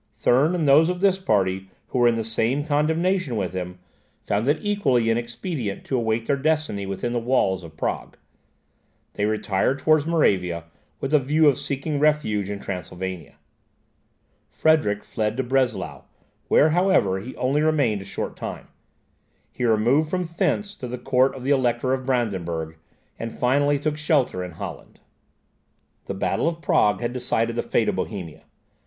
Thurn, 0.15 0.55
and 0.55 0.67
those 0.67 0.89
of 0.89 0.99
this 0.99 1.19
party 1.19 1.69
who 1.89 1.99
were 1.99 2.07
in 2.07 2.15
the 2.15 2.23
same 2.23 2.65
condemnation 2.65 3.35
with 3.35 3.53
him, 3.53 3.77
found 4.25 4.47
it 4.47 4.57
equally 4.59 5.11
inexpedient 5.11 5.85
to 5.85 5.95
await 5.95 6.25
their 6.25 6.35
destiny 6.37 6.87
within 6.87 7.13
the 7.13 7.19
walls 7.19 7.63
of 7.63 7.77
Prague. 7.77 8.17
They 9.13 9.25
retired 9.25 9.77
towards 9.77 10.07
Moravia, 10.07 10.63
with 10.99 11.13
a 11.13 11.19
view 11.19 11.47
of 11.47 11.59
seeking 11.59 11.99
refuge 11.99 12.49
in 12.49 12.59
Transylvania. 12.59 13.35
Frederick 14.49 15.03
fled 15.03 15.37
to 15.37 15.43
Breslau, 15.43 16.01
where, 16.47 16.69
however, 16.71 17.19
he 17.19 17.35
only 17.35 17.61
remained 17.61 18.01
a 18.01 18.05
short 18.05 18.35
time. 18.35 18.69
He 19.53 19.65
removed 19.65 20.09
from 20.09 20.25
thence 20.25 20.73
to 20.77 20.87
the 20.87 20.97
court 20.97 21.35
of 21.35 21.43
the 21.43 21.51
Elector 21.51 21.93
of 21.93 22.07
Brandenburg, 22.07 22.75
and 23.19 23.31
finally 23.31 23.77
took 23.77 23.97
shelter 23.97 24.43
in 24.43 24.53
Holland. 24.53 24.99
The 26.05 26.15
battle 26.15 26.47
of 26.47 26.59
Prague 26.59 27.01
had 27.01 27.13
decided 27.13 27.55
the 27.55 27.61
fate 27.61 27.87
of 27.87 27.97
Bohemia. 27.97 28.45